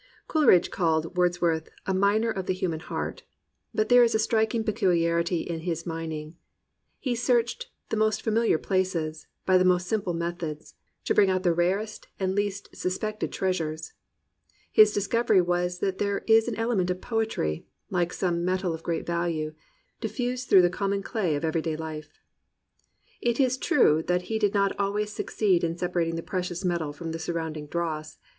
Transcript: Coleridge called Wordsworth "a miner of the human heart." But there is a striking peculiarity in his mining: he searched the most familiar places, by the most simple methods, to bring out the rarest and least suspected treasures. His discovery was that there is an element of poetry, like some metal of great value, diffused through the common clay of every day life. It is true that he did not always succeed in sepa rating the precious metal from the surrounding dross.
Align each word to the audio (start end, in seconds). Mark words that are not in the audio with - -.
Coleridge 0.27 0.71
called 0.71 1.15
Wordsworth 1.15 1.69
"a 1.85 1.93
miner 1.93 2.31
of 2.31 2.47
the 2.47 2.55
human 2.55 2.79
heart." 2.79 3.21
But 3.71 3.89
there 3.89 4.03
is 4.03 4.15
a 4.15 4.17
striking 4.17 4.63
peculiarity 4.63 5.41
in 5.41 5.59
his 5.59 5.85
mining: 5.85 6.37
he 6.97 7.13
searched 7.13 7.69
the 7.89 7.95
most 7.97 8.23
familiar 8.23 8.57
places, 8.57 9.27
by 9.45 9.59
the 9.59 9.63
most 9.63 9.85
simple 9.87 10.15
methods, 10.15 10.73
to 11.05 11.13
bring 11.13 11.29
out 11.29 11.43
the 11.43 11.53
rarest 11.53 12.07
and 12.19 12.33
least 12.33 12.75
suspected 12.75 13.31
treasures. 13.31 13.93
His 14.71 14.91
discovery 14.91 15.39
was 15.39 15.81
that 15.81 15.99
there 15.99 16.23
is 16.25 16.47
an 16.47 16.55
element 16.55 16.89
of 16.89 16.99
poetry, 16.99 17.67
like 17.91 18.11
some 18.11 18.43
metal 18.43 18.73
of 18.73 18.81
great 18.81 19.05
value, 19.05 19.53
diffused 19.99 20.49
through 20.49 20.63
the 20.63 20.71
common 20.71 21.03
clay 21.03 21.35
of 21.35 21.45
every 21.45 21.61
day 21.61 21.75
life. 21.75 22.19
It 23.21 23.39
is 23.39 23.55
true 23.55 24.01
that 24.07 24.23
he 24.23 24.39
did 24.39 24.55
not 24.55 24.73
always 24.79 25.11
succeed 25.13 25.63
in 25.63 25.75
sepa 25.75 25.93
rating 25.97 26.15
the 26.15 26.23
precious 26.23 26.65
metal 26.65 26.91
from 26.91 27.11
the 27.11 27.19
surrounding 27.19 27.67
dross. 27.67 28.17